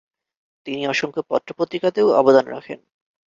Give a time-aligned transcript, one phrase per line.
[0.65, 2.79] তিনি অসংখ্য পত্র-পত্রিকাতেও অবদান রাখেন।